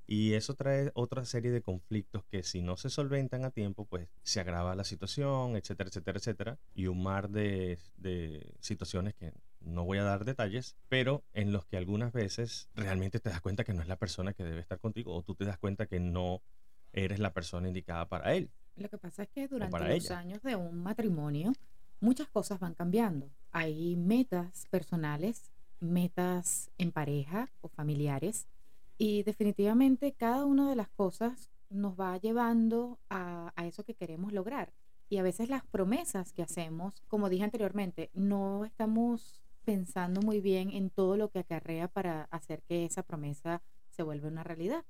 y 0.06 0.34
eso 0.34 0.54
trae 0.54 0.90
otra 0.94 1.24
serie 1.24 1.50
de 1.50 1.62
conflictos 1.62 2.24
que 2.24 2.42
si 2.42 2.60
no 2.60 2.76
se 2.76 2.90
solventan 2.90 3.44
a 3.44 3.50
tiempo, 3.50 3.86
pues 3.86 4.08
se 4.22 4.40
agrava 4.40 4.74
la 4.74 4.84
situación, 4.84 5.56
etcétera, 5.56 5.88
etcétera, 5.88 6.18
etcétera, 6.18 6.58
y 6.74 6.86
un 6.88 7.02
mar 7.02 7.30
de, 7.30 7.78
de 7.96 8.54
situaciones 8.60 9.14
que 9.14 9.32
no 9.60 9.84
voy 9.84 9.98
a 9.98 10.04
dar 10.04 10.26
detalles, 10.26 10.76
pero 10.88 11.24
en 11.32 11.52
los 11.52 11.64
que 11.64 11.78
algunas 11.78 12.12
veces 12.12 12.68
realmente 12.74 13.18
te 13.18 13.30
das 13.30 13.40
cuenta 13.40 13.64
que 13.64 13.72
no 13.72 13.80
es 13.80 13.88
la 13.88 13.96
persona 13.96 14.34
que 14.34 14.44
debe 14.44 14.60
estar 14.60 14.78
contigo 14.78 15.14
o 15.14 15.22
tú 15.22 15.34
te 15.34 15.46
das 15.46 15.58
cuenta 15.58 15.86
que 15.86 16.00
no 16.00 16.42
eres 16.92 17.18
la 17.18 17.32
persona 17.32 17.68
indicada 17.68 18.06
para 18.06 18.34
él. 18.34 18.50
Lo 18.76 18.88
que 18.90 18.98
pasa 18.98 19.22
es 19.22 19.28
que 19.30 19.48
durante 19.48 19.78
los 19.78 19.88
ella. 19.88 20.18
años 20.18 20.42
de 20.42 20.56
un 20.56 20.82
matrimonio, 20.82 21.52
muchas 22.04 22.28
cosas 22.28 22.60
van 22.60 22.74
cambiando. 22.74 23.30
Hay 23.50 23.96
metas 23.96 24.66
personales, 24.70 25.50
metas 25.80 26.70
en 26.78 26.92
pareja 26.92 27.50
o 27.60 27.68
familiares, 27.68 28.46
y 28.98 29.22
definitivamente 29.24 30.12
cada 30.12 30.44
una 30.44 30.68
de 30.70 30.76
las 30.76 30.88
cosas 30.90 31.50
nos 31.70 31.98
va 31.98 32.16
llevando 32.18 32.98
a, 33.10 33.52
a 33.56 33.66
eso 33.66 33.84
que 33.84 33.94
queremos 33.94 34.32
lograr. 34.32 34.72
Y 35.08 35.18
a 35.18 35.22
veces 35.22 35.48
las 35.48 35.64
promesas 35.66 36.32
que 36.32 36.42
hacemos, 36.42 36.94
como 37.08 37.28
dije 37.28 37.44
anteriormente, 37.44 38.10
no 38.14 38.64
estamos 38.64 39.42
pensando 39.64 40.20
muy 40.20 40.40
bien 40.40 40.70
en 40.70 40.90
todo 40.90 41.16
lo 41.16 41.30
que 41.30 41.40
acarrea 41.40 41.88
para 41.88 42.24
hacer 42.30 42.62
que 42.62 42.84
esa 42.84 43.02
promesa 43.02 43.62
se 43.90 44.02
vuelva 44.02 44.28
una 44.28 44.44
realidad. 44.44 44.84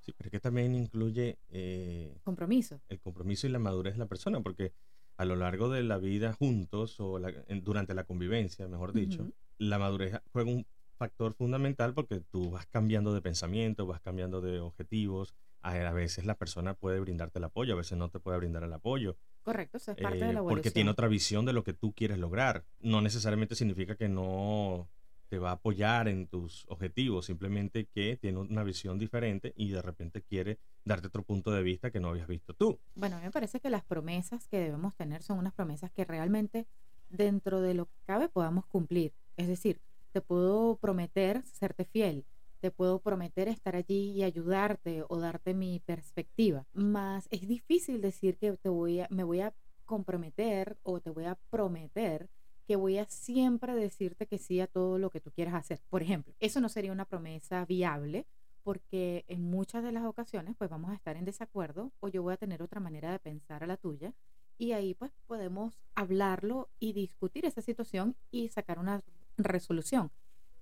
Sí, 0.00 0.12
pero 0.16 0.28
es 0.28 0.32
que 0.32 0.40
también 0.40 0.74
incluye 0.74 1.38
eh, 1.50 2.16
Compromiso. 2.24 2.80
el 2.88 3.00
compromiso 3.00 3.46
y 3.46 3.50
la 3.50 3.58
madurez 3.58 3.94
de 3.94 3.98
la 3.98 4.06
persona, 4.06 4.40
porque 4.40 4.72
a 5.18 5.24
lo 5.26 5.36
largo 5.36 5.68
de 5.68 5.82
la 5.82 5.98
vida 5.98 6.32
juntos 6.32 6.98
o 7.00 7.18
la- 7.18 7.32
durante 7.62 7.92
la 7.92 8.04
convivencia, 8.04 8.66
mejor 8.68 8.92
dicho, 8.94 9.28
la 9.58 9.78
madurez 9.78 10.18
juega 10.32 10.50
un 10.50 10.64
factor 10.96 11.34
fundamental 11.34 11.92
porque 11.92 12.20
tú 12.20 12.50
vas 12.50 12.66
cambiando 12.66 13.12
de 13.12 13.20
pensamiento, 13.20 13.86
vas 13.86 14.00
cambiando 14.00 14.40
de 14.40 14.60
objetivos. 14.60 15.34
A, 15.60 15.72
a 15.72 15.92
veces 15.92 16.24
la 16.24 16.36
persona 16.36 16.74
puede 16.74 17.00
brindarte 17.00 17.38
el 17.40 17.44
apoyo, 17.44 17.74
a 17.74 17.76
veces 17.76 17.98
no 17.98 18.08
te 18.08 18.20
puede 18.20 18.38
brindar 18.38 18.62
el 18.62 18.72
apoyo. 18.72 19.16
Correcto, 19.42 19.76
eso 19.78 19.90
es 19.92 19.98
parte 19.98 20.16
eh, 20.16 20.26
de 20.28 20.32
la 20.32 20.38
evolución. 20.38 20.48
porque 20.56 20.70
tiene 20.70 20.90
otra 20.90 21.08
visión 21.08 21.44
de 21.46 21.52
lo 21.52 21.64
que 21.64 21.72
tú 21.72 21.92
quieres 21.92 22.18
lograr. 22.18 22.64
No 22.80 23.00
necesariamente 23.00 23.54
significa 23.56 23.96
que 23.96 24.08
no 24.08 24.88
te 25.28 25.38
va 25.38 25.50
a 25.50 25.54
apoyar 25.54 26.08
en 26.08 26.26
tus 26.26 26.64
objetivos, 26.68 27.26
simplemente 27.26 27.86
que 27.86 28.16
tiene 28.16 28.38
una 28.38 28.64
visión 28.64 28.98
diferente 28.98 29.52
y 29.56 29.70
de 29.70 29.82
repente 29.82 30.22
quiere 30.22 30.58
darte 30.84 31.08
otro 31.08 31.22
punto 31.22 31.50
de 31.50 31.62
vista 31.62 31.90
que 31.90 32.00
no 32.00 32.08
habías 32.08 32.28
visto 32.28 32.54
tú. 32.54 32.78
Bueno, 32.94 33.16
a 33.16 33.18
mí 33.20 33.26
me 33.26 33.30
parece 33.30 33.60
que 33.60 33.70
las 33.70 33.84
promesas 33.84 34.48
que 34.48 34.58
debemos 34.58 34.94
tener 34.96 35.22
son 35.22 35.38
unas 35.38 35.52
promesas 35.52 35.90
que 35.92 36.04
realmente 36.04 36.66
dentro 37.08 37.60
de 37.60 37.74
lo 37.74 37.86
que 37.86 37.98
cabe 38.06 38.28
podamos 38.28 38.66
cumplir. 38.66 39.12
Es 39.36 39.48
decir, 39.48 39.80
te 40.12 40.20
puedo 40.20 40.76
prometer 40.76 41.44
serte 41.46 41.84
fiel, 41.84 42.24
te 42.60 42.70
puedo 42.70 43.00
prometer 43.00 43.48
estar 43.48 43.76
allí 43.76 44.12
y 44.12 44.22
ayudarte 44.24 45.04
o 45.08 45.18
darte 45.18 45.54
mi 45.54 45.80
perspectiva, 45.80 46.66
más 46.72 47.28
es 47.30 47.46
difícil 47.46 48.00
decir 48.00 48.36
que 48.36 48.56
te 48.56 48.68
voy 48.68 49.00
a, 49.00 49.08
me 49.10 49.24
voy 49.24 49.40
a 49.40 49.54
comprometer 49.84 50.76
o 50.82 51.00
te 51.00 51.10
voy 51.10 51.24
a 51.24 51.38
prometer 51.50 52.28
que 52.68 52.76
voy 52.76 52.98
a 52.98 53.06
siempre 53.06 53.74
decirte 53.74 54.26
que 54.26 54.36
sí 54.36 54.60
a 54.60 54.66
todo 54.66 54.98
lo 54.98 55.08
que 55.08 55.20
tú 55.20 55.30
quieras 55.30 55.54
hacer. 55.54 55.80
Por 55.88 56.02
ejemplo, 56.02 56.34
eso 56.38 56.60
no 56.60 56.68
sería 56.68 56.92
una 56.92 57.06
promesa 57.06 57.64
viable 57.64 58.26
porque 58.62 59.24
en 59.26 59.42
muchas 59.42 59.82
de 59.82 59.90
las 59.90 60.04
ocasiones 60.04 60.54
pues 60.54 60.68
vamos 60.68 60.90
a 60.90 60.94
estar 60.94 61.16
en 61.16 61.24
desacuerdo 61.24 61.92
o 62.00 62.08
yo 62.08 62.22
voy 62.22 62.34
a 62.34 62.36
tener 62.36 62.62
otra 62.62 62.78
manera 62.78 63.10
de 63.10 63.18
pensar 63.18 63.64
a 63.64 63.66
la 63.66 63.78
tuya 63.78 64.12
y 64.58 64.72
ahí 64.72 64.92
pues 64.92 65.10
podemos 65.26 65.80
hablarlo 65.94 66.68
y 66.78 66.92
discutir 66.92 67.46
esa 67.46 67.62
situación 67.62 68.16
y 68.30 68.50
sacar 68.50 68.78
una 68.78 69.00
resolución. 69.38 70.10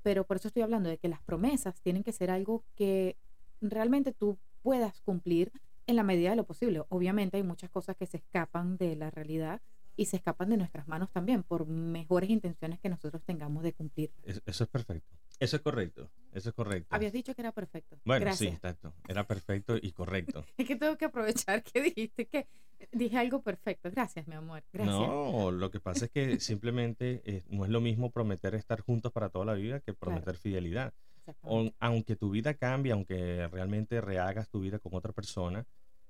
Pero 0.05 0.23
por 0.25 0.37
eso 0.37 0.47
estoy 0.47 0.63
hablando 0.63 0.89
de 0.89 0.99
que 0.99 1.09
las 1.09 1.23
promesas 1.23 1.81
tienen 1.81 2.05
que 2.05 2.13
ser 2.13 2.31
algo 2.31 2.63
que 2.77 3.17
realmente 3.61 4.13
tú 4.13 4.39
puedas 4.63 5.01
cumplir 5.01 5.51
en 5.89 5.97
la 5.97 6.05
medida 6.05 6.31
de 6.31 6.37
lo 6.37 6.47
posible. 6.47 6.85
Obviamente 6.89 7.37
hay 7.37 7.43
muchas 7.43 7.71
cosas 7.71 7.97
que 7.97 8.07
se 8.07 8.19
escapan 8.19 8.77
de 8.77 8.95
la 8.95 9.11
realidad 9.11 9.61
y 9.97 10.05
se 10.07 10.17
escapan 10.17 10.50
de 10.50 10.57
nuestras 10.59 10.87
manos 10.87 11.11
también 11.11 11.43
por 11.43 11.67
mejores 11.67 12.29
intenciones 12.31 12.79
que 12.81 12.88
nosotros 12.88 13.23
tengamos 13.25 13.62
de 13.62 13.73
cumplir. 13.73 14.11
Es- 14.23 14.43
Eso 14.47 14.65
es 14.65 14.71
perfecto. 14.71 15.17
Eso 15.41 15.57
es 15.57 15.62
correcto. 15.62 16.11
Eso 16.33 16.50
es 16.50 16.55
correcto. 16.55 16.95
Habías 16.95 17.12
dicho 17.12 17.35
que 17.35 17.43
era 17.43 17.53
perfecto. 17.53 17.99
Bueno, 18.05 18.25
Gracias. 18.26 18.50
sí, 18.50 18.55
exacto. 18.55 18.93
Era 19.09 19.26
perfecto 19.26 19.76
y 19.81 19.93
correcto. 19.93 20.45
Es 20.59 20.67
que 20.67 20.76
tengo 20.76 20.97
que 20.97 21.07
aprovechar 21.07 21.62
que 21.62 21.81
dijiste 21.83 22.26
que 22.26 22.47
dije 22.93 23.17
algo 23.19 23.43
perfecto. 23.43 23.91
Gracias, 23.91 24.26
mi 24.29 24.35
amor. 24.35 24.62
Gracias. 24.73 24.97
No, 24.99 25.50
lo 25.50 25.71
que 25.71 25.81
pasa 25.81 26.05
es 26.07 26.11
que 26.11 26.41
simplemente 26.41 27.23
eh, 27.25 27.43
no 27.49 27.65
es 27.65 27.71
lo 27.71 27.81
mismo 27.81 28.11
prometer 28.11 28.55
estar 28.55 28.81
juntos 28.81 29.12
para 29.12 29.29
toda 29.31 29.45
la 29.47 29.55
vida 29.55 29.81
que 29.81 29.93
prometer 29.95 30.37
fidelidad. 30.37 30.93
Exactamente. 31.19 31.71
O- 31.71 31.75
aunque 31.81 32.17
tu 32.17 32.31
vida 32.31 32.55
cambie, 32.55 32.93
aunque 32.93 33.49
realmente 33.49 34.00
rehagas 34.00 34.49
tu 34.49 34.61
vida 34.61 34.79
con 34.79 34.95
otra 34.95 35.12
persona, 35.12 35.67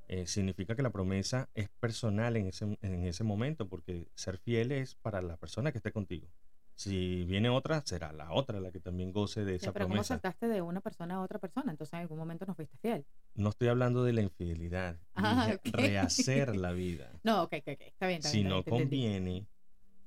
eh, 0.08 0.26
significa 0.26 0.74
que 0.76 0.82
la 0.82 0.90
promesa 0.90 1.48
es 1.54 1.68
personal 1.80 2.36
en 2.36 2.46
ese, 2.48 2.64
en 2.80 3.04
ese 3.04 3.24
momento, 3.24 3.68
porque 3.68 4.08
ser 4.14 4.38
fiel 4.38 4.72
es 4.72 4.94
para 4.94 5.20
la 5.22 5.36
persona 5.36 5.72
que 5.72 5.78
esté 5.78 5.92
contigo. 5.92 6.28
Si 6.74 7.24
viene 7.24 7.48
otra, 7.48 7.82
será 7.86 8.12
la 8.12 8.32
otra 8.32 8.60
la 8.60 8.70
que 8.70 8.80
también 8.80 9.10
goce 9.10 9.46
de 9.46 9.54
esa 9.54 9.72
pero 9.72 9.86
¿cómo 9.86 9.94
promesa. 9.94 10.08
saltaste 10.14 10.46
de 10.46 10.60
una 10.60 10.82
persona 10.82 11.14
a 11.14 11.20
otra 11.22 11.38
persona? 11.38 11.70
Entonces 11.72 11.94
en 11.94 12.00
algún 12.00 12.18
momento 12.18 12.44
no 12.44 12.54
fuiste 12.54 12.76
fiel. 12.76 13.06
No 13.34 13.48
estoy 13.48 13.68
hablando 13.68 14.04
de 14.04 14.12
la 14.12 14.20
infidelidad, 14.20 14.98
Ah, 15.14 15.46
dije 15.46 15.56
ok. 15.70 15.74
rehacer 15.74 16.54
la 16.54 16.72
vida. 16.72 17.10
No, 17.24 17.44
ok, 17.44 17.54
ok. 17.60 17.66
Está 17.80 18.06
bien, 18.08 18.18
está 18.18 18.28
Si 18.28 18.38
bien. 18.38 18.48
no 18.50 18.62
conviene, 18.62 19.46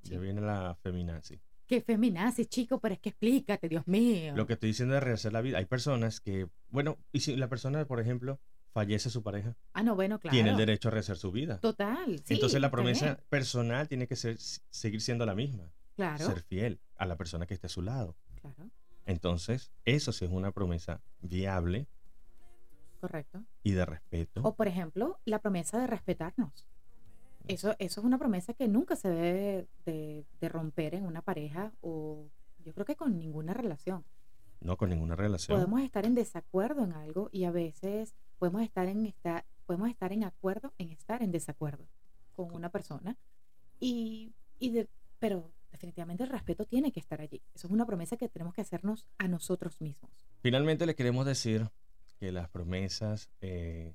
Sí. 0.03 0.11
ya 0.11 0.19
viene 0.19 0.41
la 0.41 0.77
feminazi. 0.83 1.41
Qué 1.65 1.81
feminazi, 1.81 2.45
chico, 2.45 2.79
pero 2.79 2.93
es 2.93 2.99
que 3.01 3.09
explícate, 3.09 3.67
Dios 3.67 3.87
mío. 3.87 4.35
Lo 4.35 4.45
que 4.47 4.53
estoy 4.53 4.69
diciendo 4.69 4.95
es 4.95 5.03
rehacer 5.03 5.33
la 5.33 5.41
vida. 5.41 5.57
Hay 5.57 5.65
personas 5.65 6.19
que, 6.21 6.47
bueno, 6.69 6.97
y 7.11 7.19
si 7.21 7.35
la 7.35 7.47
persona, 7.49 7.83
por 7.85 7.99
ejemplo, 7.99 8.39
fallece 8.71 9.09
su 9.09 9.23
pareja, 9.23 9.55
Ah, 9.73 9.83
no, 9.83 9.95
bueno, 9.95 10.19
claro. 10.19 10.33
tiene 10.33 10.51
el 10.51 10.57
derecho 10.57 10.87
a 10.89 10.91
rehacer 10.91 11.17
su 11.17 11.31
vida. 11.31 11.59
Total. 11.59 12.19
sí, 12.25 12.33
Entonces 12.35 12.61
la 12.61 12.69
promesa 12.71 13.19
personal 13.29 13.87
tiene 13.87 14.07
que 14.07 14.15
ser, 14.15 14.37
seguir 14.39 15.01
siendo 15.01 15.25
la 15.25 15.35
misma. 15.35 15.71
Claro, 15.95 16.25
Ser 16.25 16.41
fiel 16.43 16.79
a 16.95 17.05
la 17.05 17.17
persona 17.17 17.45
que 17.45 17.53
esté 17.53 17.67
a 17.67 17.69
su 17.69 17.81
lado. 17.81 18.15
claro, 18.41 18.69
Entonces, 19.05 19.71
eso 19.85 20.11
sí 20.13 20.25
es 20.25 20.31
una 20.31 20.51
promesa 20.51 21.01
viable 21.21 21.87
correcto. 23.01 23.43
y 23.63 23.71
de 23.71 23.85
respeto. 23.85 24.41
O 24.43 24.55
por 24.55 24.67
ejemplo, 24.67 25.19
la 25.25 25.39
promesa 25.39 25.79
de 25.79 25.87
respetarnos. 25.87 26.65
Eso, 27.47 27.75
eso 27.79 28.01
es 28.01 28.05
una 28.05 28.17
promesa 28.19 28.53
que 28.53 28.67
nunca 28.67 28.95
se 28.95 29.09
debe 29.09 29.67
de, 29.85 30.25
de 30.39 30.49
romper 30.49 30.93
en 30.93 31.05
una 31.05 31.21
pareja 31.21 31.71
o 31.81 32.29
yo 32.63 32.73
creo 32.73 32.85
que 32.85 32.95
con 32.95 33.17
ninguna 33.17 33.53
relación. 33.53 34.05
No 34.61 34.77
con 34.77 34.89
ninguna 34.89 35.15
relación. 35.15 35.57
Podemos 35.57 35.81
estar 35.81 36.05
en 36.05 36.13
desacuerdo 36.15 36.83
en 36.83 36.91
algo 36.93 37.29
y 37.31 37.45
a 37.45 37.51
veces 37.51 38.13
podemos 38.39 38.61
estar 38.63 38.87
en 38.87 39.05
estar, 39.05 39.45
podemos 39.65 39.89
estar 39.89 40.11
en 40.11 40.23
acuerdo 40.23 40.73
en 40.77 40.89
estar 40.91 41.21
en 41.21 41.31
desacuerdo 41.31 41.87
con 42.35 42.53
una 42.53 42.69
persona. 42.69 43.17
Y, 43.79 44.33
y 44.57 44.71
de- 44.71 44.89
pero 45.19 45.51
definitivamente 45.71 46.23
el 46.23 46.29
respeto 46.29 46.65
tiene 46.65 46.91
que 46.91 46.99
estar 46.99 47.21
allí. 47.21 47.41
Eso 47.53 47.67
es 47.67 47.73
una 47.73 47.85
promesa 47.85 48.17
que 48.17 48.27
tenemos 48.29 48.53
que 48.53 48.61
hacernos 48.61 49.05
a 49.17 49.27
nosotros 49.27 49.79
mismos. 49.81 50.11
Finalmente 50.41 50.85
le 50.85 50.95
queremos 50.95 51.25
decir 51.25 51.69
que 52.17 52.31
las 52.31 52.49
promesas 52.49 53.29
eh, 53.41 53.93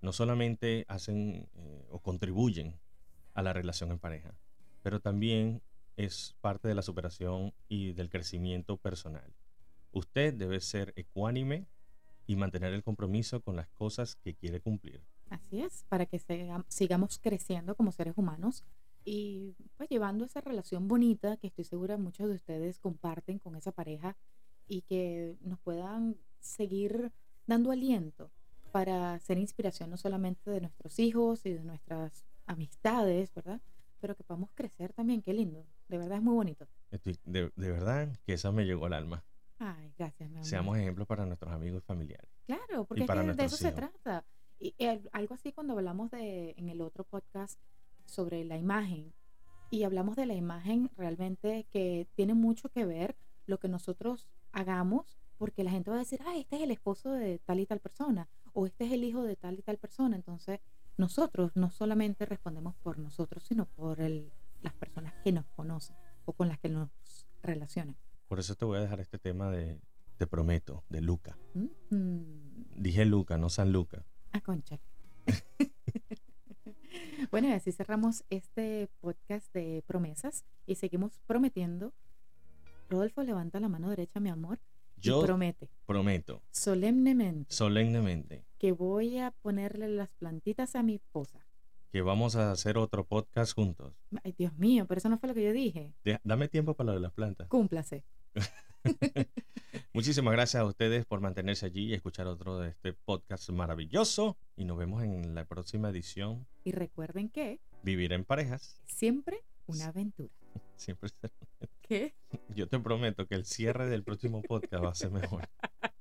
no 0.00 0.12
solamente 0.12 0.84
hacen 0.88 1.48
eh, 1.54 1.86
o 1.90 2.00
contribuyen 2.00 2.78
a 3.32 3.42
la 3.42 3.52
relación 3.52 3.90
en 3.90 3.98
pareja, 3.98 4.36
pero 4.82 5.00
también 5.00 5.62
es 5.96 6.36
parte 6.40 6.68
de 6.68 6.74
la 6.74 6.82
superación 6.82 7.54
y 7.68 7.92
del 7.92 8.10
crecimiento 8.10 8.76
personal. 8.76 9.32
Usted 9.92 10.34
debe 10.34 10.60
ser 10.60 10.92
ecuánime 10.96 11.66
y 12.26 12.36
mantener 12.36 12.72
el 12.72 12.82
compromiso 12.82 13.40
con 13.40 13.56
las 13.56 13.68
cosas 13.70 14.16
que 14.16 14.34
quiere 14.34 14.60
cumplir. 14.60 15.02
Así 15.30 15.60
es, 15.62 15.84
para 15.88 16.06
que 16.06 16.18
siga- 16.18 16.64
sigamos 16.68 17.18
creciendo 17.18 17.74
como 17.74 17.92
seres 17.92 18.14
humanos 18.16 18.62
y 19.04 19.54
pues 19.76 19.88
llevando 19.88 20.24
esa 20.24 20.40
relación 20.40 20.88
bonita 20.88 21.36
que 21.36 21.48
estoy 21.48 21.64
segura 21.64 21.96
muchos 21.98 22.28
de 22.28 22.34
ustedes 22.36 22.78
comparten 22.78 23.38
con 23.38 23.54
esa 23.56 23.72
pareja 23.72 24.16
y 24.66 24.82
que 24.82 25.36
nos 25.42 25.58
puedan 25.60 26.16
seguir 26.40 27.12
dando 27.46 27.70
aliento 27.70 28.30
para 28.72 29.18
ser 29.20 29.38
inspiración 29.38 29.90
no 29.90 29.96
solamente 29.96 30.50
de 30.50 30.60
nuestros 30.60 30.98
hijos 30.98 31.44
y 31.46 31.52
de 31.52 31.62
nuestras 31.62 32.24
amistades, 32.46 33.32
¿verdad? 33.34 33.60
Pero 34.00 34.16
que 34.16 34.24
podamos 34.24 34.50
crecer 34.54 34.92
también, 34.92 35.22
qué 35.22 35.32
lindo, 35.32 35.64
de 35.88 35.98
verdad 35.98 36.18
es 36.18 36.22
muy 36.24 36.34
bonito. 36.34 36.66
Estoy- 36.90 37.18
de, 37.24 37.52
de 37.56 37.70
verdad 37.72 38.08
que 38.24 38.34
esa 38.34 38.52
me 38.52 38.64
llegó 38.64 38.86
al 38.86 38.94
alma. 38.94 39.24
Ay, 39.58 39.92
gracias. 39.98 40.23
Seamos 40.44 40.76
ejemplos 40.78 41.06
para 41.06 41.24
nuestros 41.26 41.52
amigos 41.52 41.82
y 41.82 41.86
familiares. 41.86 42.30
Claro, 42.46 42.84
porque 42.84 43.02
es 43.02 43.06
para 43.06 43.22
que 43.24 43.32
de 43.32 43.44
eso 43.44 43.56
se 43.56 43.68
hijos. 43.68 43.76
trata. 43.76 44.24
Y 44.60 44.74
algo 45.12 45.34
así 45.34 45.52
cuando 45.52 45.74
hablamos 45.74 46.10
de 46.10 46.54
en 46.56 46.68
el 46.68 46.80
otro 46.80 47.04
podcast 47.04 47.58
sobre 48.04 48.44
la 48.44 48.56
imagen 48.56 49.12
y 49.70 49.82
hablamos 49.84 50.16
de 50.16 50.26
la 50.26 50.34
imagen 50.34 50.90
realmente 50.96 51.66
que 51.70 52.06
tiene 52.14 52.34
mucho 52.34 52.68
que 52.68 52.84
ver 52.86 53.16
lo 53.46 53.58
que 53.58 53.68
nosotros 53.68 54.28
hagamos 54.52 55.18
porque 55.38 55.64
la 55.64 55.70
gente 55.72 55.90
va 55.90 55.96
a 55.96 56.00
decir, 56.00 56.20
ah, 56.26 56.36
este 56.36 56.56
es 56.56 56.62
el 56.62 56.70
esposo 56.70 57.10
de 57.12 57.38
tal 57.40 57.58
y 57.60 57.66
tal 57.66 57.80
persona 57.80 58.28
o 58.52 58.66
este 58.66 58.84
es 58.86 58.92
el 58.92 59.02
hijo 59.04 59.22
de 59.22 59.36
tal 59.36 59.58
y 59.58 59.62
tal 59.62 59.78
persona. 59.78 60.14
Entonces 60.16 60.60
nosotros 60.96 61.50
no 61.56 61.70
solamente 61.70 62.24
respondemos 62.24 62.76
por 62.76 62.98
nosotros, 62.98 63.42
sino 63.42 63.66
por 63.66 64.00
el- 64.00 64.30
las 64.62 64.74
personas 64.74 65.12
que 65.24 65.32
nos 65.32 65.44
conocen 65.56 65.96
o 66.24 66.32
con 66.32 66.48
las 66.48 66.58
que 66.60 66.68
nos 66.68 66.88
relacionan. 67.42 67.96
Por 68.28 68.38
eso 68.38 68.54
te 68.54 68.64
voy 68.64 68.78
a 68.78 68.80
dejar 68.80 69.00
este 69.00 69.18
tema 69.18 69.50
de 69.50 69.78
Te 70.16 70.26
prometo, 70.26 70.84
de 70.88 71.00
Luca. 71.00 71.36
Mm. 71.90 72.20
Dije 72.76 73.04
Luca, 73.04 73.38
no 73.38 73.48
San 73.48 73.72
Luca. 73.72 74.04
Ah, 74.32 74.40
concha. 74.40 74.80
bueno, 77.30 77.48
y 77.48 77.52
así 77.52 77.72
cerramos 77.72 78.24
este 78.30 78.88
podcast 79.00 79.52
de 79.52 79.82
promesas 79.86 80.44
y 80.66 80.76
seguimos 80.76 81.20
prometiendo. 81.26 81.92
Rodolfo, 82.90 83.22
levanta 83.22 83.60
la 83.60 83.68
mano 83.68 83.90
derecha, 83.90 84.20
mi 84.20 84.28
amor, 84.30 84.60
Yo 84.96 85.20
y 85.20 85.24
promete 85.24 85.70
prometo 85.86 86.42
solemnemente 86.50 87.52
solemnemente 87.54 88.44
que 88.58 88.72
voy 88.72 89.18
a 89.18 89.30
ponerle 89.32 89.88
las 89.88 90.10
plantitas 90.10 90.76
a 90.76 90.82
mi 90.82 90.94
esposa. 90.96 91.44
que 91.90 92.02
vamos 92.02 92.36
a 92.36 92.50
hacer 92.52 92.76
otro 92.78 93.04
podcast 93.06 93.54
juntos. 93.54 93.94
Ay, 94.22 94.32
Dios 94.36 94.52
mío, 94.58 94.86
pero 94.86 94.98
eso 94.98 95.08
no 95.08 95.18
fue 95.18 95.28
lo 95.28 95.34
que 95.34 95.44
yo 95.44 95.52
dije. 95.52 95.94
De- 96.04 96.20
dame 96.24 96.48
tiempo 96.48 96.74
para 96.74 96.88
lo 96.88 96.92
de 96.94 97.00
las 97.00 97.12
plantas. 97.12 97.48
Cúmplase. 97.48 98.04
Muchísimas 99.94 100.32
gracias 100.32 100.60
a 100.60 100.66
ustedes 100.66 101.06
por 101.06 101.20
mantenerse 101.20 101.66
allí 101.66 101.84
y 101.86 101.94
escuchar 101.94 102.26
otro 102.26 102.58
de 102.58 102.70
este 102.70 102.92
podcast 102.92 103.48
maravilloso. 103.50 104.36
Y 104.56 104.64
nos 104.64 104.76
vemos 104.76 105.04
en 105.04 105.36
la 105.36 105.44
próxima 105.44 105.88
edición. 105.90 106.46
Y 106.64 106.72
recuerden 106.72 107.28
que 107.28 107.60
Vivir 107.84 108.12
en 108.12 108.24
parejas. 108.24 108.80
siempre 108.86 109.44
una 109.66 109.86
aventura. 109.86 110.32
Siempre 110.76 111.08
será- 111.10 111.32
¿Qué? 111.82 112.14
Yo 112.48 112.68
te 112.68 112.78
prometo 112.80 113.26
que 113.28 113.34
el 113.36 113.44
cierre 113.44 113.88
del 113.88 114.02
próximo 114.02 114.42
podcast 114.42 114.82
va 114.84 114.90
a 114.90 114.94
ser 114.94 115.10
mejor. 115.12 115.48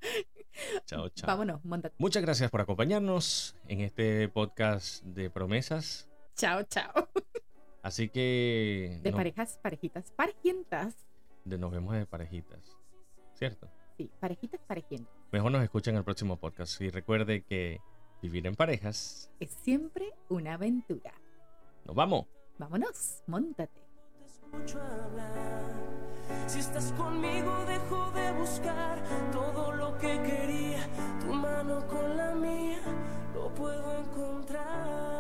Chao, 0.86 1.10
chao. 1.10 1.28
Vámonos, 1.28 1.64
monta. 1.64 1.92
Muchas 2.00 2.24
gracias 2.24 2.50
por 2.50 2.62
acompañarnos 2.62 3.56
en 3.68 3.82
este 3.82 4.28
podcast 4.30 5.04
de 5.04 5.30
promesas. 5.30 6.10
Chao, 6.36 6.64
chao. 6.64 7.10
Así 7.84 8.10
que 8.10 9.00
De 9.04 9.12
no- 9.12 9.18
parejas, 9.18 9.60
parejitas, 9.62 10.12
parejientas. 10.12 10.96
de 11.46 11.58
nos 11.60 11.72
vemos 11.72 11.94
de 11.96 12.06
parejitas. 12.08 12.76
¿Cierto? 13.36 13.70
Sí, 13.98 14.10
parejitas, 14.20 14.60
parejientas. 14.68 15.14
Mejor 15.32 15.52
nos 15.52 15.64
escuchen 15.64 15.94
en 15.94 16.00
el 16.00 16.04
próximo 16.04 16.38
podcast. 16.38 16.82
Y 16.82 16.90
recuerde 16.90 17.44
que 17.44 17.80
vivir 18.22 18.48
en 18.48 18.56
parejas 18.56 19.30
Es 19.40 19.52
siempre 19.52 20.12
una 20.30 20.54
aventura. 20.56 21.14
Nos 21.86 21.96
vamos. 21.96 22.26
Vámonos, 22.58 23.22
montate. 23.28 23.82
escucho 24.26 24.80
hablar. 24.82 25.94
Si 26.48 26.60
estás 26.60 26.92
conmigo, 26.94 27.66
dejo 27.66 28.12
de 28.12 28.32
buscar 28.34 29.04
todo 29.32 29.72
lo 29.74 29.98
que 29.98 30.22
quería. 30.22 30.88
Tu 31.20 31.34
mano 31.34 31.86
con 31.88 32.16
la 32.18 32.34
mía 32.36 32.80
lo 33.34 33.54
puedo 33.54 34.00
encontrar. 34.00 35.13